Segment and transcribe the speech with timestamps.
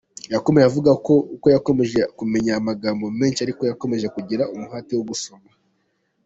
[0.33, 5.49] Yakomeje avuga ko uko yakomezaga kumenya amagambo menshi ariko yarushagaho kugira umuhate wo gusoma.